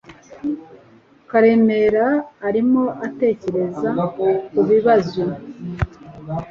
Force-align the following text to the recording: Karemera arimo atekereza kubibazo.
Karemera 1.29 2.05
arimo 2.47 2.83
atekereza 3.05 3.91
kubibazo. 4.51 5.21